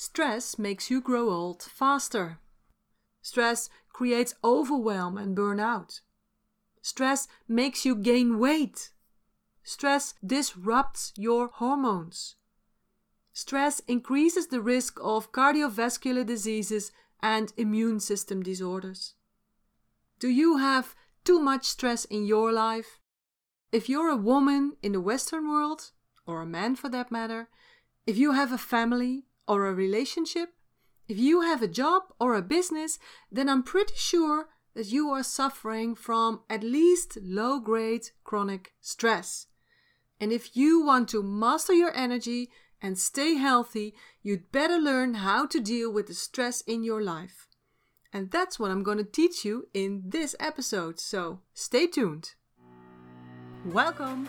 [0.00, 2.38] Stress makes you grow old faster.
[3.20, 6.02] Stress creates overwhelm and burnout.
[6.80, 8.92] Stress makes you gain weight.
[9.64, 12.36] Stress disrupts your hormones.
[13.32, 19.14] Stress increases the risk of cardiovascular diseases and immune system disorders.
[20.20, 20.94] Do you have
[21.24, 23.00] too much stress in your life?
[23.72, 25.90] If you're a woman in the Western world,
[26.24, 27.48] or a man for that matter,
[28.06, 30.50] if you have a family, or a relationship,
[31.08, 32.98] if you have a job or a business,
[33.32, 39.46] then I'm pretty sure that you are suffering from at least low grade chronic stress.
[40.20, 42.50] And if you want to master your energy
[42.82, 47.48] and stay healthy, you'd better learn how to deal with the stress in your life.
[48.12, 52.34] And that's what I'm going to teach you in this episode, so stay tuned.
[53.64, 54.28] Welcome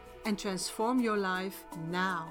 [0.25, 2.29] and transform your life now.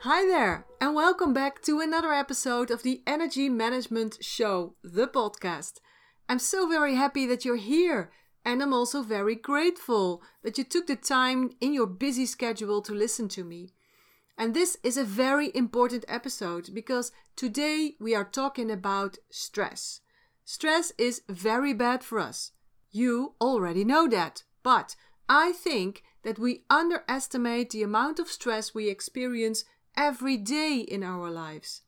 [0.00, 5.74] Hi there, and welcome back to another episode of the Energy Management Show, the podcast.
[6.28, 8.10] I'm so very happy that you're here,
[8.44, 12.92] and I'm also very grateful that you took the time in your busy schedule to
[12.92, 13.70] listen to me.
[14.36, 20.00] And this is a very important episode because today we are talking about stress.
[20.44, 22.50] Stress is very bad for us.
[22.90, 24.96] You already know that, but
[25.28, 29.64] I think that we underestimate the amount of stress we experience
[29.96, 31.82] every day in our lives.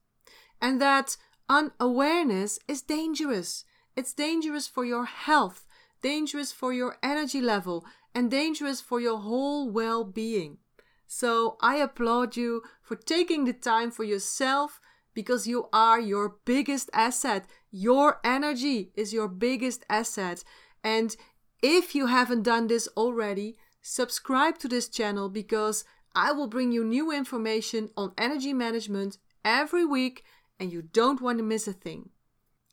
[0.61, 1.17] And that
[1.49, 3.65] unawareness is dangerous.
[3.97, 5.67] It's dangerous for your health,
[6.03, 7.85] dangerous for your energy level,
[8.15, 10.59] and dangerous for your whole well being.
[11.07, 14.81] So I applaud you for taking the time for yourself
[15.13, 17.47] because you are your biggest asset.
[17.71, 20.43] Your energy is your biggest asset.
[20.83, 21.17] And
[21.65, 25.83] if you haven't done this already, subscribe to this channel because
[26.15, 29.17] I will bring you new information on energy management
[29.47, 30.25] every week
[30.61, 32.11] and you don't want to miss a thing.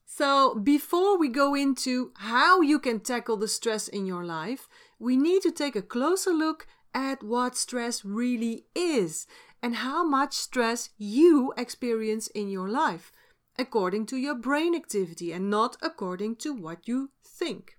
[0.05, 4.67] So, before we go into how you can tackle the stress in your life,
[4.99, 9.25] we need to take a closer look at what stress really is
[9.63, 13.13] and how much stress you experience in your life,
[13.57, 17.77] according to your brain activity and not according to what you think.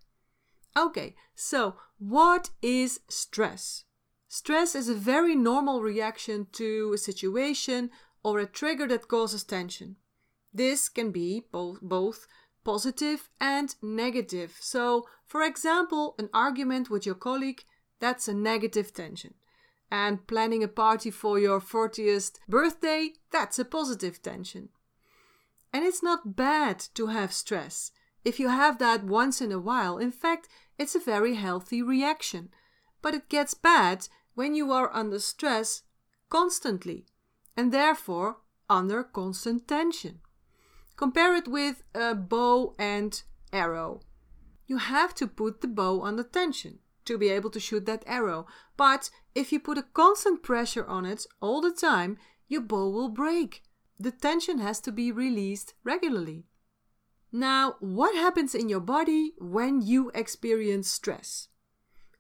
[0.77, 3.85] Okay, so what is stress?
[4.29, 7.91] Stress is a very normal reaction to a situation
[8.25, 9.97] or a trigger that causes tension.
[10.55, 12.27] This can be both, both
[12.65, 14.57] positive and negative.
[14.61, 17.65] So, for example, an argument with your colleague,
[18.01, 19.35] that's a negative tension.
[19.91, 24.71] And planning a party for your 40th birthday, that's a positive tension.
[25.73, 27.93] And it's not bad to have stress.
[28.25, 32.51] If you have that once in a while, in fact, it's a very healthy reaction.
[33.01, 35.83] But it gets bad when you are under stress
[36.29, 37.07] constantly
[37.57, 38.39] and therefore
[38.71, 40.21] under constant tension.
[40.97, 43.23] Compare it with a bow and
[43.53, 44.01] arrow.
[44.67, 48.47] You have to put the bow under tension to be able to shoot that arrow.
[48.77, 52.19] But if you put a constant pressure on it all the time,
[52.49, 53.63] your bow will break.
[53.99, 56.47] The tension has to be released regularly.
[57.33, 61.49] Now, what happens in your body when you experience stress?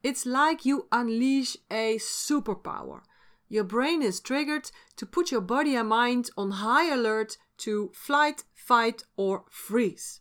[0.02, 3.02] It's like you unleash a superpower.
[3.48, 8.44] Your brain is triggered to put your body and mind on high alert to flight,
[8.54, 10.20] fight, or freeze.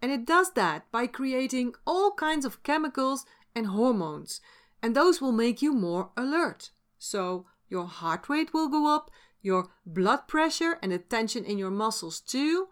[0.00, 4.40] And it does that by creating all kinds of chemicals and hormones,
[4.80, 6.70] and those will make you more alert.
[6.98, 9.10] So, your heart rate will go up,
[9.42, 12.68] your blood pressure and the tension in your muscles too,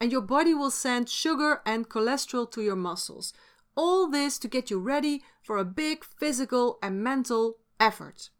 [0.00, 3.32] and your body will send sugar and cholesterol to your muscles.
[3.76, 8.30] All this to get you ready for a big physical and mental effort.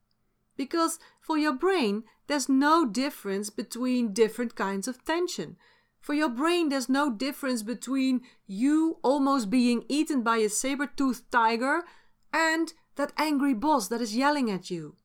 [0.56, 5.56] Because for your brain, there's no difference between different kinds of tension.
[6.00, 11.30] For your brain, there's no difference between you almost being eaten by a saber toothed
[11.30, 11.82] tiger
[12.32, 14.96] and that angry boss that is yelling at you.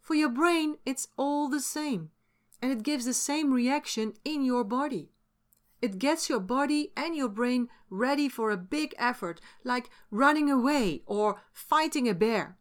[0.00, 2.10] For your brain, it's all the same,
[2.62, 5.10] and it gives the same reaction in your body.
[5.80, 11.02] It gets your body and your brain ready for a big effort, like running away
[11.06, 12.58] or fighting a bear.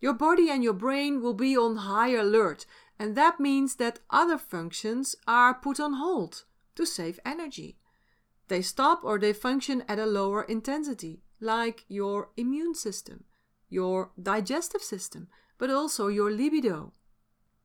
[0.00, 2.66] Your body and your brain will be on high alert,
[3.02, 6.44] And that means that other functions are put on hold
[6.76, 7.76] to save energy.
[8.46, 13.24] They stop or they function at a lower intensity, like your immune system,
[13.68, 15.26] your digestive system,
[15.58, 16.92] but also your libido.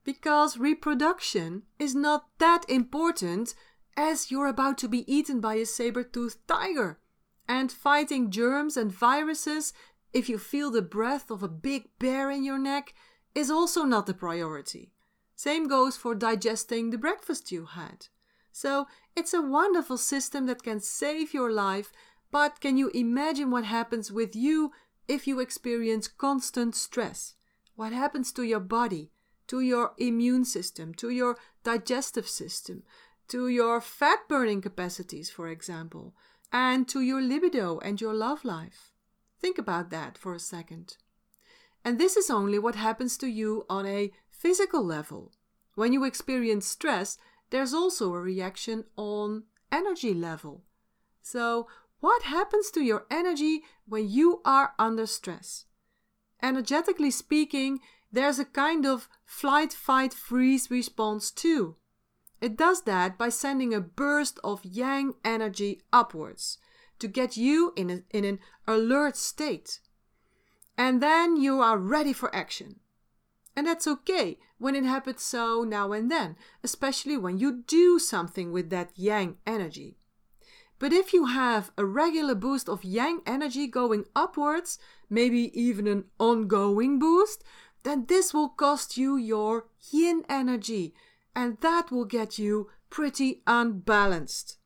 [0.04, 3.54] Because reproduction is not that important
[3.98, 7.00] as you're about to be eaten by a saber toothed tiger.
[7.50, 9.74] And fighting germs and viruses,
[10.14, 12.94] if you feel the breath of a big bear in your neck,
[13.34, 14.92] is also not the priority.
[15.36, 18.08] Same goes for digesting the breakfast you had.
[18.52, 21.92] So it's a wonderful system that can save your life,
[22.32, 24.72] but can you imagine what happens with you
[25.08, 27.36] if you experience constant stress?
[27.76, 29.12] What happens to your body,
[29.48, 32.84] to your immune system, to your digestive system,
[33.30, 36.14] to your fat burning capacities, for example,
[36.52, 38.94] and to your libido and your love life.
[39.40, 40.98] Think about that for a second.
[41.84, 45.32] And this is only what happens to you on a physical level.
[45.76, 47.18] When you experience stress,
[47.50, 50.64] there's also a reaction on energy level.
[51.22, 51.68] So,
[52.00, 55.66] what happens to your energy when you are under stress?
[56.42, 57.80] Energetically speaking,
[58.12, 61.76] there's a kind of flight, fight, freeze response too.
[62.40, 66.58] It does that by sending a burst of yang energy upwards
[67.00, 69.80] to get you in, a, in an alert state.
[70.78, 72.80] And then you are ready for action.
[73.56, 78.52] And that's okay when it happens so now and then, especially when you do something
[78.52, 79.98] with that yang energy.
[80.80, 84.78] But if you have a regular boost of yang energy going upwards,
[85.10, 87.44] maybe even an ongoing boost,
[87.82, 90.94] then this will cost you your yin energy,
[91.38, 94.58] and that will get you pretty unbalanced.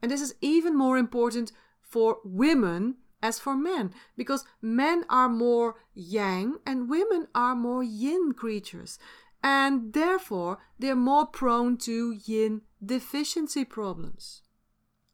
[0.00, 1.50] And this is even more important
[1.80, 8.32] for women as for men, because men are more yang and women are more yin
[8.34, 9.00] creatures,
[9.42, 14.42] and therefore they're more prone to yin deficiency problems.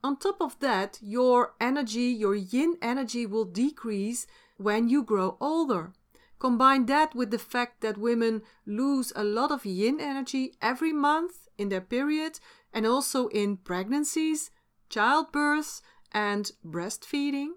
[0.04, 4.26] On top of that, your energy, your yin energy, will decrease
[4.58, 5.94] when you grow older.
[6.42, 11.46] Combine that with the fact that women lose a lot of yin energy every month
[11.56, 12.40] in their period
[12.72, 14.50] and also in pregnancies,
[14.88, 17.50] childbirth, and breastfeeding.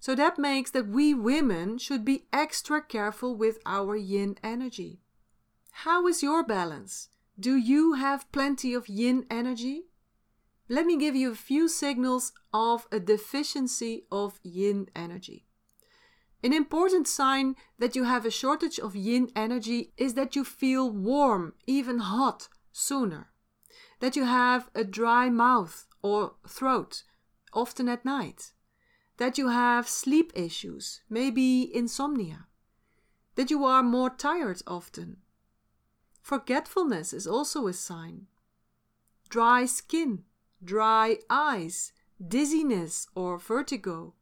[0.00, 4.98] So that makes that we women should be extra careful with our yin energy.
[5.84, 7.10] How is your balance?
[7.38, 9.84] Do you have plenty of yin energy?
[10.68, 15.43] Let me give you a few signals of a deficiency of yin energy.
[16.44, 20.90] An important sign that you have a shortage of yin energy is that you feel
[20.90, 23.32] warm, even hot, sooner.
[24.00, 27.04] That you have a dry mouth or throat,
[27.54, 28.52] often at night.
[29.16, 32.46] That you have sleep issues, maybe insomnia.
[33.36, 35.22] That you are more tired often.
[36.20, 38.26] Forgetfulness is also a sign.
[39.30, 40.24] Dry skin,
[40.62, 44.12] dry eyes, dizziness or vertigo,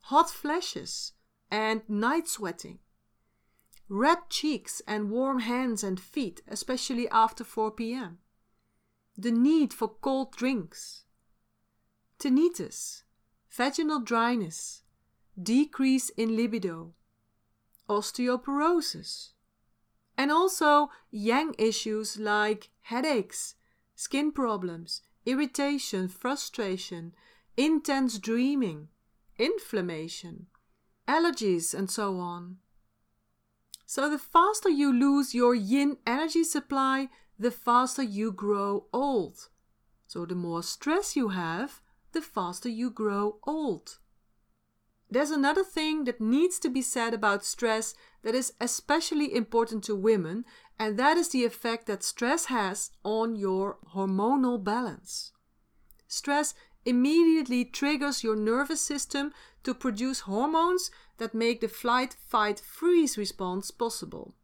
[0.00, 1.12] hot flashes
[1.50, 2.78] and night sweating.
[3.88, 8.18] Red cheeks and warm hands and feet, especially after 4 pm.
[9.18, 11.04] The need for cold drinks.
[12.18, 13.02] Tinnitus,
[13.50, 14.82] vaginal dryness,
[15.40, 16.92] decrease in libido,
[17.88, 19.32] osteoporosis.
[20.16, 23.56] And also yang issues like headaches,
[23.94, 27.14] skin problems, irritation, frustration,
[27.56, 28.88] intense dreaming,
[29.38, 30.46] inflammation,
[31.10, 32.58] allergies, and so on.
[33.86, 39.48] So, the faster you lose your yin energy supply, the faster you grow old.
[40.06, 41.80] So, the more stress you have,
[42.12, 43.98] the faster you grow old.
[45.12, 49.96] There's another thing that needs to be said about stress that is especially important to
[49.96, 50.44] women,
[50.78, 55.32] and that is the effect that stress has on your hormonal balance.
[56.06, 59.32] Stress immediately triggers your nervous system
[59.62, 64.34] to produce hormones that make the flight, fight, freeze response possible.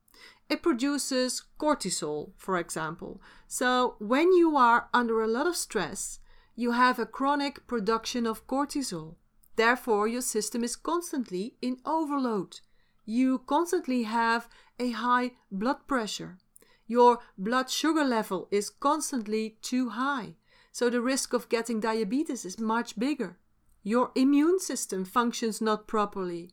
[0.48, 3.20] It produces cortisol, for example.
[3.48, 6.20] So, when you are under a lot of stress,
[6.54, 9.16] you have a chronic production of cortisol.
[9.56, 12.60] Therefore, your system is constantly in overload.
[13.04, 16.38] You constantly have a high blood pressure.
[16.86, 20.34] Your blood sugar level is constantly too high.
[20.78, 23.38] So, the risk of getting diabetes is much bigger
[23.82, 26.50] your immune system functions not properly,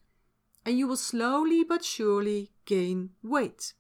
[0.66, 3.74] and you will slowly but surely gain weight.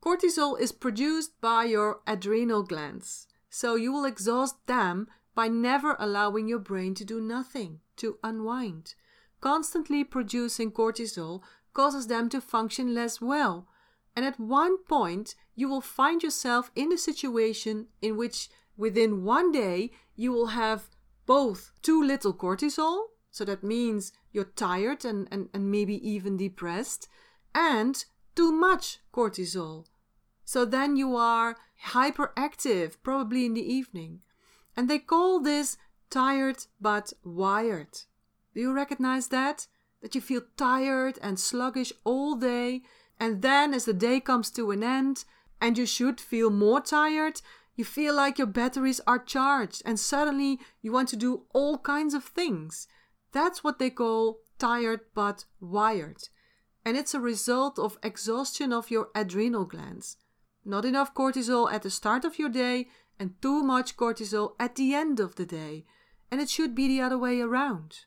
[0.00, 6.48] Cortisol is produced by your adrenal glands, so you will exhaust them by never allowing
[6.48, 8.94] your brain to do nothing, to unwind.
[9.42, 11.42] Constantly producing cortisol
[11.74, 13.68] causes them to function less well,
[14.16, 19.52] And at one point, you will find yourself in a situation in which within one
[19.52, 20.88] day you will have
[21.26, 27.08] both too little cortisol, so that means you're tired and, and, and maybe even depressed,
[27.54, 28.04] and
[28.34, 29.86] too much cortisol.
[30.44, 31.56] So then you are
[31.86, 34.20] hyperactive, probably in the evening.
[34.76, 35.76] And they call this
[36.10, 38.00] tired but wired.
[38.54, 39.66] Do you recognize that?
[40.02, 42.82] That you feel tired and sluggish all day,
[43.18, 45.24] and then as the day comes to an end,
[45.60, 47.40] and you should feel more tired,
[47.76, 52.14] you feel like your batteries are charged, and suddenly you want to do all kinds
[52.14, 52.88] of things.
[53.32, 56.28] That's what they call tired but wired.
[56.84, 60.16] And it's a result of exhaustion of your adrenal glands.
[60.64, 64.94] Not enough cortisol at the start of your day, and too much cortisol at the
[64.94, 65.84] end of the day.
[66.30, 68.06] And it should be the other way around.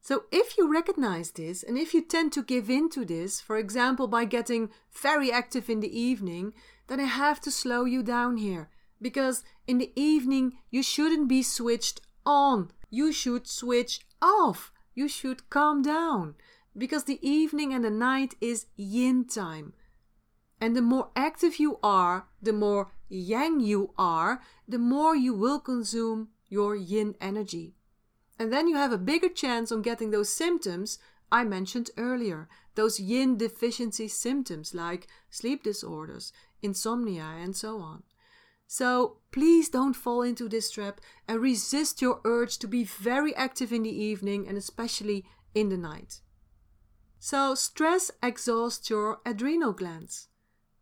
[0.00, 3.56] So, if you recognize this, and if you tend to give in to this, for
[3.56, 6.54] example, by getting very active in the evening,
[6.88, 8.68] then I have to slow you down here.
[9.02, 12.70] Because in the evening, you shouldn't be switched on.
[12.88, 14.72] You should switch off.
[14.94, 16.36] You should calm down.
[16.78, 19.74] Because the evening and the night is yin time.
[20.60, 25.58] And the more active you are, the more yang you are, the more you will
[25.58, 27.74] consume your yin energy.
[28.38, 30.98] And then you have a bigger chance on getting those symptoms
[31.32, 36.32] I mentioned earlier, those yin deficiency symptoms like sleep disorders,
[36.62, 38.02] insomnia, and so on.
[38.72, 43.70] So please don't fall into this trap and resist your urge to be very active
[43.70, 46.22] in the evening and especially in the night.
[47.18, 50.28] So, stress exhausts your adrenal glands,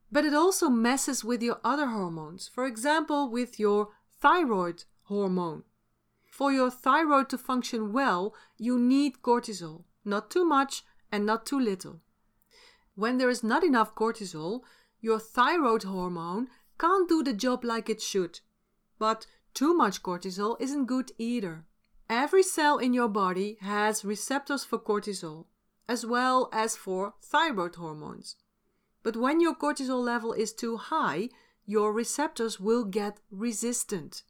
[0.09, 3.89] but it also messes with your other hormones, for example, with your
[4.21, 5.65] thyroid hormone.
[6.31, 11.59] For your thyroid to function well, you need cortisol, not too much and not too
[11.59, 12.03] little.
[12.95, 14.61] When there is not enough cortisol,
[15.01, 16.49] your thyroid hormone
[16.81, 18.41] can't do the job like it should.
[18.99, 21.65] But too much cortisol isn't good either.
[22.09, 25.47] Every cell in your body has receptors for cortisol,
[25.89, 28.37] as well as for thyroid hormones.
[29.03, 31.29] But when your cortisol level is too high,
[31.67, 34.23] your receptors will get resistant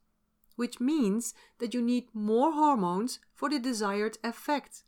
[0.60, 4.82] which means that you need more hormones for the desired effect.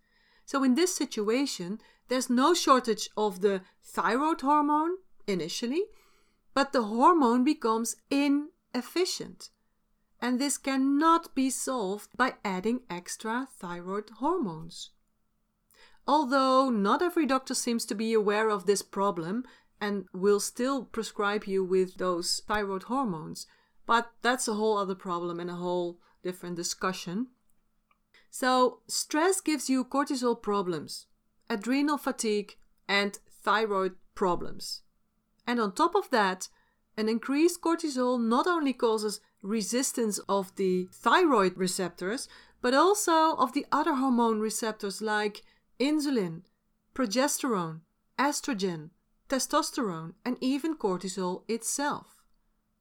[0.44, 5.84] So, in this situation, there's no shortage of the thyroid hormone initially,
[6.54, 9.50] but the hormone becomes inefficient.
[10.20, 14.90] And this cannot be solved by adding extra thyroid hormones.
[16.06, 19.44] Although not every doctor seems to be aware of this problem
[19.80, 23.46] and will still prescribe you with those thyroid hormones,
[23.86, 27.28] but that's a whole other problem and a whole different discussion.
[28.30, 31.06] So, stress gives you cortisol problems,
[31.50, 32.56] adrenal fatigue,
[32.88, 34.82] and thyroid problems.
[35.46, 36.48] And on top of that,
[36.96, 42.28] an increased cortisol not only causes resistance of the thyroid receptors,
[42.60, 45.42] but also of the other hormone receptors like
[45.80, 46.42] insulin,
[46.94, 47.80] progesterone,
[48.18, 48.90] estrogen,
[49.28, 52.22] testosterone, and even cortisol itself.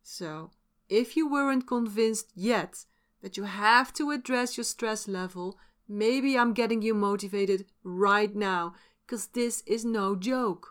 [0.03, 0.51] So,
[0.89, 2.85] if you weren't convinced yet
[3.21, 8.75] that you have to address your stress level, maybe I'm getting you motivated right now,
[9.05, 10.70] because this is no joke.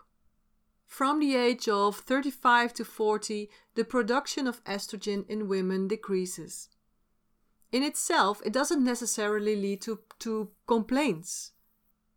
[0.91, 6.67] From the age of 35 to 40, the production of estrogen in women decreases.
[7.71, 11.53] In itself, it doesn't necessarily lead to, to complaints.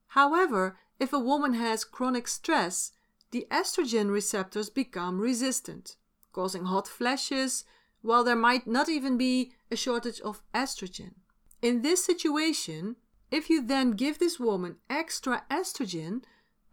[0.09, 2.91] However, if a woman has chronic stress,
[3.31, 5.95] the estrogen receptors become resistant,
[6.33, 7.65] causing hot flashes,
[8.03, 11.13] while there might not even be a shortage of estrogen.
[11.63, 12.97] In this situation,
[13.31, 16.23] if you then give this woman extra estrogen,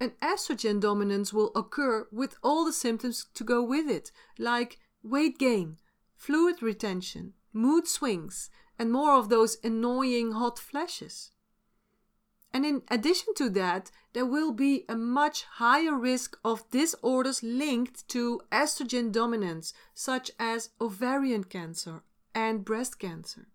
[0.02, 5.38] an estrogen dominance will occur with all the symptoms to go with it, like weight
[5.38, 5.78] gain,
[6.16, 11.30] fluid retention, mood swings, and more of those annoying hot flashes.
[12.52, 18.08] And in addition to that, there will be a much higher risk of disorders linked
[18.10, 22.02] to estrogen dominance, such as ovarian cancer
[22.34, 23.50] and breast cancer.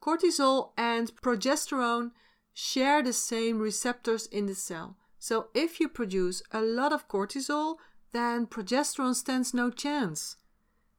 [0.00, 2.12] Cortisol and progesterone
[2.54, 4.96] share the same receptors in the cell.
[5.26, 7.78] So if you produce a lot of cortisol,
[8.12, 10.36] then progesterone stands no chance.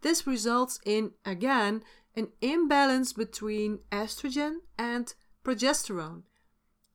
[0.01, 1.81] This results in, again,
[2.13, 5.13] an imbalance between estrogen and
[5.45, 6.23] progesterone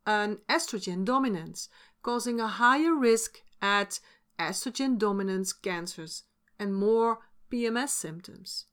[0.06, 1.70] an estrogen dominance,
[2.02, 3.98] causing a higher risk at
[4.38, 6.24] estrogen dominance cancers
[6.58, 7.20] and more
[7.50, 8.66] PMS symptoms.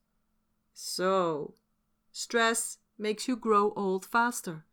[0.74, 1.54] So,
[2.12, 4.66] stress makes you grow old faster.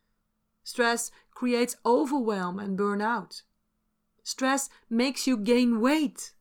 [0.64, 3.42] Stress creates overwhelm and burnout.
[4.26, 6.33] Stress makes you gain weight.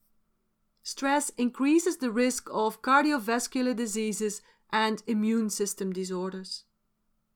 [0.81, 6.63] Stress increases the risk of cardiovascular diseases and immune system disorders.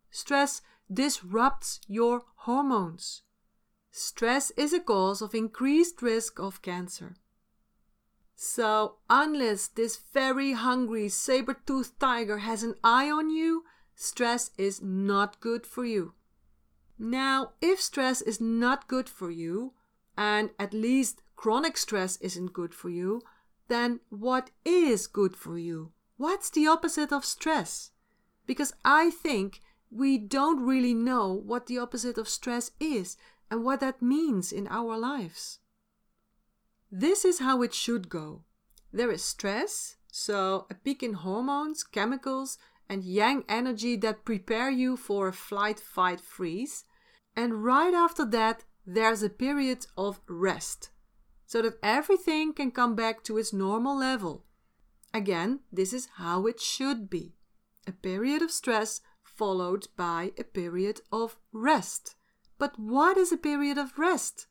[0.09, 3.21] Stress disrupts your hormones.
[3.91, 7.17] Stress is a cause of increased risk of cancer.
[8.35, 14.81] So, unless this very hungry saber toothed tiger has an eye on you, stress is
[14.81, 16.15] not good for you.
[16.97, 19.73] Now, if stress is not good for you,
[20.19, 23.21] and at least chronic stress isn't good for you,
[23.69, 25.93] then what is good for you?
[26.17, 27.91] What's the opposite of stress?
[28.45, 33.15] Because I think we don't really know what the opposite of stress is
[33.49, 35.59] and what that means in our lives.
[36.91, 38.43] This is how it should go.
[38.91, 42.57] There is stress, so a peak in hormones, chemicals,
[42.89, 46.83] and yang energy that prepare you for a flight, fight, freeze.
[47.37, 50.89] And right after that, there's a period of rest,
[51.45, 54.45] so that everything can come back to its normal level.
[55.13, 57.35] Again, this is how it should be
[57.85, 62.15] a period of stress followed by a period of rest.
[62.57, 64.47] But what is a period of rest?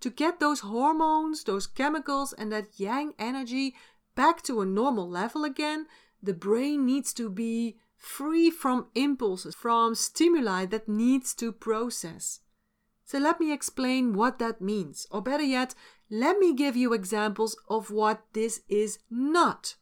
[0.00, 3.74] To get those hormones, those chemicals, and that yang energy
[4.14, 5.86] back to a normal level again,
[6.22, 12.40] the brain needs to be free from impulses, from stimuli that needs to process.
[13.10, 15.74] So let me explain what that means, or better yet,
[16.10, 19.74] let me give you examples of what this is not.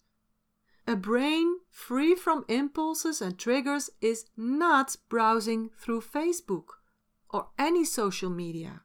[0.87, 6.81] A brain free from impulses and triggers is not browsing through Facebook
[7.29, 8.81] or any social media.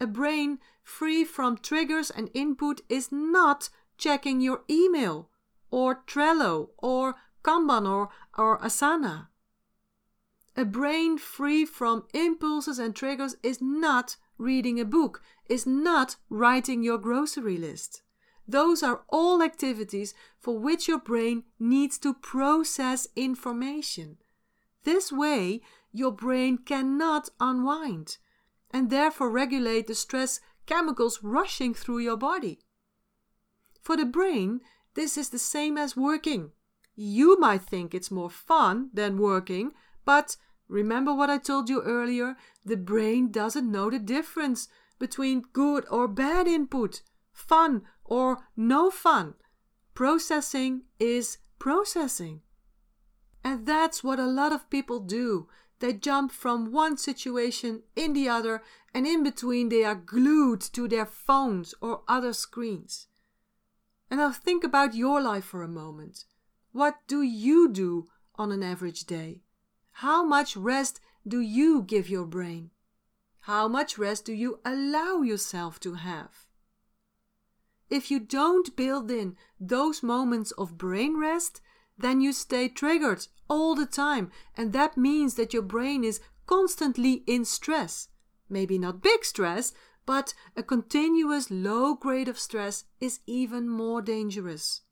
[0.00, 5.30] A brain free from triggers and input is not checking your email
[5.70, 7.14] or Trello or
[7.44, 9.28] Kanban or, or Asana.
[10.58, 16.82] A brain free from impulses and triggers is not reading a book, is not writing
[16.82, 18.02] your grocery list.
[18.48, 24.16] Those are all activities for which your brain needs to process information.
[24.82, 25.60] This way,
[25.92, 28.18] your brain cannot unwind
[28.72, 32.58] and therefore regulate the stress chemicals rushing through your body.
[33.80, 34.60] For the brain,
[34.94, 36.50] this is the same as working.
[36.96, 39.70] You might think it's more fun than working,
[40.04, 40.36] but
[40.68, 46.08] remember what I told you earlier the brain doesn't know the difference between good or
[46.08, 47.02] bad input,
[47.32, 49.34] fun or no fun.
[49.94, 52.40] Processing is processing.
[53.42, 55.48] And that's what a lot of people do.
[55.80, 60.88] They jump from one situation in the other, and in between they are glued to
[60.88, 63.06] their phones or other screens.
[64.10, 66.24] And now think about your life for a moment.
[66.72, 69.42] What do you do on an average day?
[70.02, 72.70] How much rest do you give your brain?
[73.40, 76.46] How much rest do you allow yourself to have?
[77.90, 81.60] If you don't build in those moments of brain rest,
[81.98, 84.30] then you stay triggered all the time.
[84.56, 88.06] And that means that your brain is constantly in stress.
[88.48, 89.72] Maybe not big stress,
[90.06, 94.82] but a continuous low grade of stress is even more dangerous.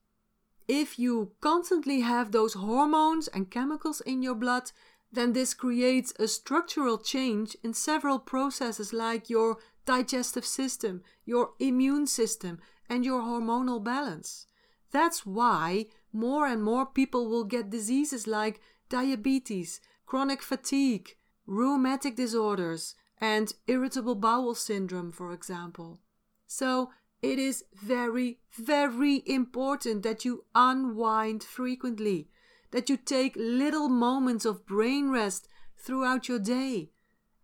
[0.67, 4.73] If you constantly have those hormones and chemicals in your blood,
[5.17, 12.07] then this creates a structural change in several processes like your digestive system, your immune
[12.07, 14.47] system, and your hormonal balance.
[14.91, 22.95] That's why more and more people will get diseases like diabetes, chronic fatigue, rheumatic disorders,
[23.21, 26.01] and irritable bowel syndrome, for example.
[26.47, 26.91] So,
[27.23, 32.29] it is very, very important that you unwind frequently,
[32.71, 35.49] that you take little moments of brain rest
[35.79, 36.91] throughout your day.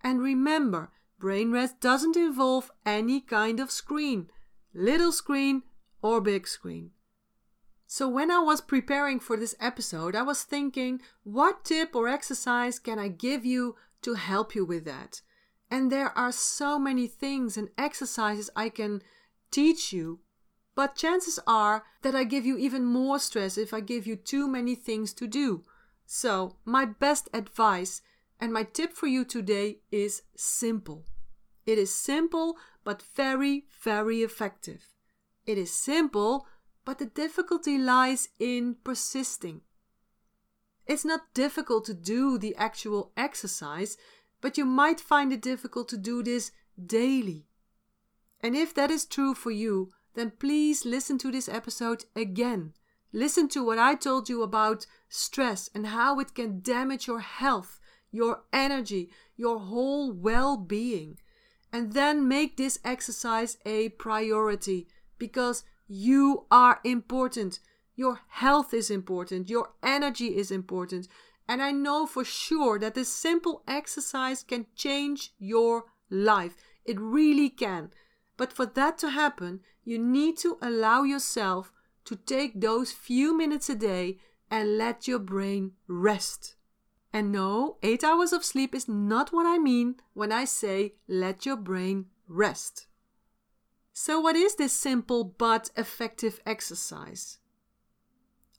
[0.03, 4.29] And remember, brain rest doesn't involve any kind of screen,
[4.75, 5.63] little screen
[6.03, 6.91] or big screen.
[7.87, 12.79] So, when I was preparing for this episode, I was thinking, what tip or exercise
[12.79, 15.21] can I give you to help you with that?
[15.71, 19.03] And there are so many things and exercises I can
[19.51, 20.21] teach you,
[20.75, 24.49] but chances are that I give you even more stress if I give you too
[24.49, 25.65] many things to do.
[26.07, 28.03] So, my best advice
[28.41, 31.05] and my tip for you today is simple.
[31.67, 34.95] It is simple but very, very effective.
[35.47, 36.47] It is simple
[36.85, 39.61] but the difficulty lies in persisting.
[40.87, 43.97] It's not difficult to do the actual exercise,
[44.41, 46.51] but you might find it difficult to do this
[46.85, 47.47] daily.
[48.41, 52.72] And if that is true for you, then please listen to this episode again.
[53.12, 57.79] Listen to what I told you about stress and how it can damage your health,
[58.11, 61.18] your energy, your whole well being.
[61.72, 67.61] And then make this exercise a priority because you are important.
[67.96, 69.51] Your health is important.
[69.51, 71.09] Your energy is important.
[71.48, 76.57] And I know for sure that this simple exercise can change your life.
[76.85, 77.90] It really can.
[78.37, 81.73] But for that to happen, you need to allow yourself
[82.05, 84.18] to take those few minutes a day
[84.51, 86.57] and let your brain rest.
[87.12, 91.45] And no, eight hours of sleep is not what I mean when I say let
[91.45, 92.87] your brain rest.
[93.92, 97.38] So, what is this simple but effective exercise?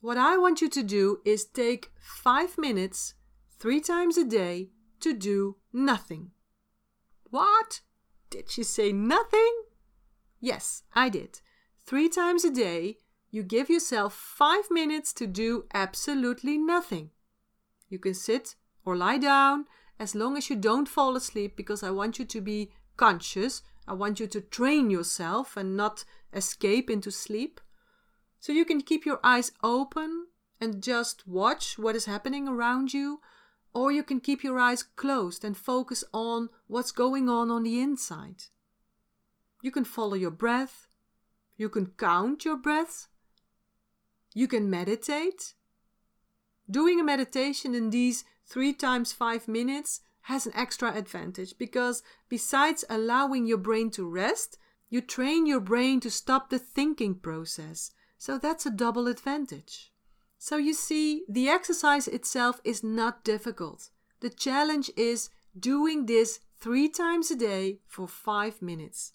[0.01, 3.15] What I want you to do is take five minutes,
[3.57, 6.31] three times a day, to do nothing.
[7.29, 7.81] What?
[8.29, 9.62] Did she say nothing?
[10.43, 11.39] Yes, I did.
[11.86, 12.97] Three times a day,
[13.32, 17.12] you give yourself five minutes to do absolutely nothing.
[17.88, 21.91] You can sit or lie down as long as you don't fall asleep because I
[21.91, 23.62] want you to be conscious.
[23.88, 26.03] I want you to train yourself and not
[26.34, 27.62] escape into sleep.
[28.41, 30.27] So you can keep your eyes open
[30.60, 33.21] and just watch what is happening around you,
[33.73, 37.79] or you can keep your eyes closed and focus on what's going on on the
[37.79, 38.43] inside.
[39.63, 40.88] You can follow your breath.
[41.56, 43.08] You can count your breaths.
[44.36, 45.54] You can meditate.
[46.69, 52.84] Doing a meditation in these three times five minutes has an extra advantage because besides
[52.89, 54.58] allowing your brain to rest,
[54.89, 57.91] you train your brain to stop the thinking process.
[58.17, 59.93] So that's a double advantage.
[60.38, 63.91] So you see, the exercise itself is not difficult.
[64.19, 69.13] The challenge is doing this three times a day for five minutes.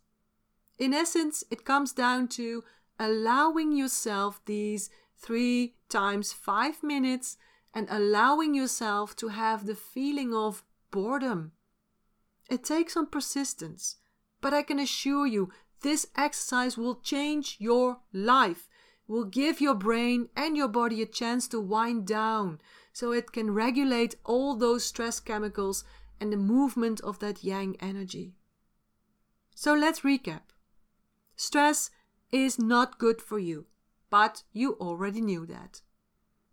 [0.78, 2.62] In essence, it comes down to
[2.98, 7.36] allowing yourself these three times five minutes
[7.74, 11.52] and allowing yourself to have the feeling of boredom.
[12.48, 13.96] It takes some persistence,
[14.40, 15.50] but I can assure you
[15.82, 18.68] this exercise will change your life,
[19.06, 22.60] will give your brain and your body a chance to wind down
[22.92, 25.84] so it can regulate all those stress chemicals
[26.20, 28.34] and the movement of that yang energy.
[29.54, 30.42] So let's recap.
[31.38, 31.90] Stress
[32.30, 33.64] is not good for you
[34.10, 35.82] but you already knew that.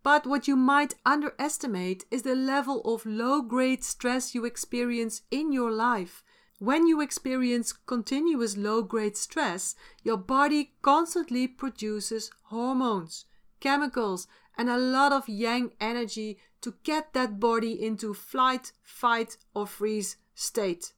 [0.02, 5.52] But what you might underestimate is the level of low grade stress you experience in
[5.52, 6.22] your life.
[6.58, 13.26] When you experience continuous low grade stress, your body constantly produces hormones,
[13.60, 19.66] chemicals, and a lot of yang energy to get that body into flight, fight, or
[19.66, 20.92] freeze state.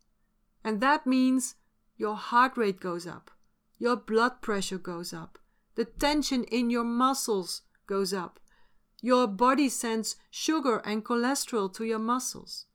[0.62, 1.54] And that means
[1.96, 3.30] your heart rate goes up,
[3.78, 5.38] your blood pressure goes up,
[5.74, 8.40] the tension in your muscles goes up.
[9.00, 12.66] Your body sends sugar and cholesterol to your muscles.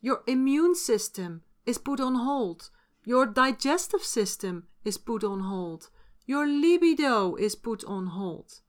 [0.00, 2.70] Your immune system is put on hold.
[3.04, 5.90] Your digestive system is put on hold.
[6.26, 8.60] Your libido is put on hold.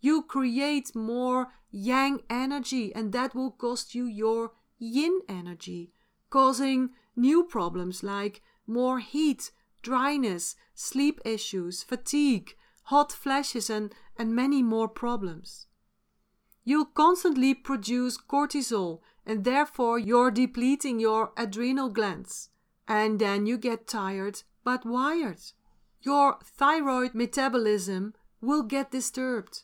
[0.00, 5.92] You create more yang energy, and that will cost you your yin energy,
[6.30, 9.50] causing new problems like more heat,
[9.84, 15.66] dryness, sleep issues, fatigue, hot flashes, and, and many more problems.
[16.64, 22.48] You'll constantly produce cortisol, and therefore you're depleting your adrenal glands.
[22.88, 25.40] And then you get tired but wired.
[26.00, 29.62] Your thyroid metabolism will get disturbed,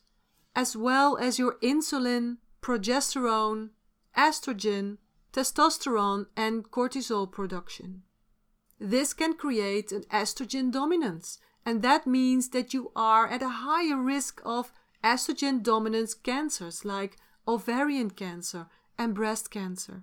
[0.55, 3.71] as well as your insulin, progesterone,
[4.17, 4.99] estrogen,
[5.33, 8.03] testosterone, and cortisol production.
[8.81, 13.97] This can create an estrogen dominance and that means that you are at a higher
[13.97, 14.73] risk of
[15.05, 17.17] estrogen dominance cancers like
[17.47, 18.67] ovarian cancer
[18.99, 20.03] and breast cancer.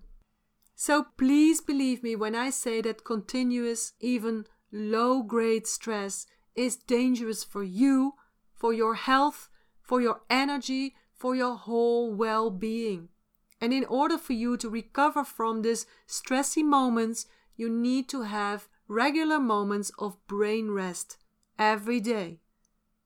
[0.75, 7.43] So please believe me when I say that continuous, even low grade stress is dangerous
[7.43, 8.13] for you,
[8.55, 9.49] for your health,
[9.81, 13.09] for your energy, for your whole well being.
[13.59, 17.25] And in order for you to recover from these stressy moments,
[17.57, 21.17] you need to have regular moments of brain rest
[21.59, 22.39] every day.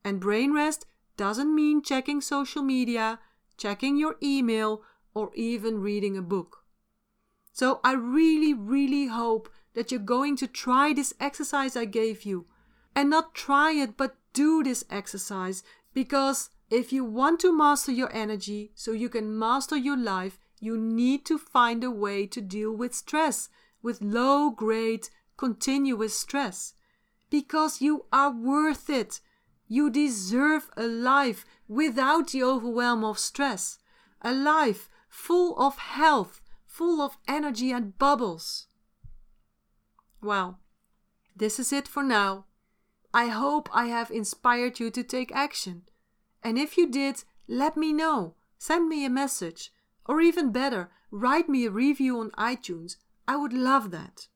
[0.03, 0.85] And brain rest
[1.17, 3.19] doesn't mean checking social media,
[3.57, 4.83] checking your email,
[5.13, 6.63] or even reading a book.
[7.53, 12.45] So I really, really hope that you're going to try this exercise I gave you.
[12.95, 18.13] And not try it, but do this exercise because if you want to master your
[18.13, 22.71] energy so you can master your life, you need to find a way to deal
[22.71, 23.49] with stress,
[23.81, 26.73] with low grade, continuous stress
[27.31, 29.21] because you are worth it.
[29.67, 33.79] You deserve a life without the overwhelm of stress,
[34.21, 38.67] a life full of health, full of energy and bubbles.
[40.21, 40.59] Well,
[41.35, 42.45] this is it for now.
[43.13, 45.83] I hope I have inspired you to take action.
[46.43, 48.35] And if you did, let me know.
[48.57, 49.71] Send me a message.
[50.05, 52.97] Or even better, write me a review on iTunes.
[53.31, 54.27] I would love that.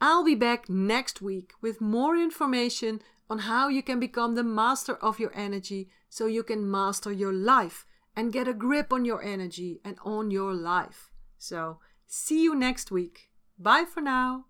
[0.00, 4.94] I'll be back next week with more information on how you can become the master
[5.08, 7.84] of your energy so you can master your life
[8.16, 11.10] and get a grip on your energy and on your life.
[11.36, 13.28] So, see you next week.
[13.58, 14.46] Bye for now.